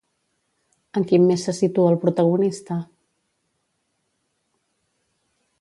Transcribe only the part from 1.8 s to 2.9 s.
al protagonista?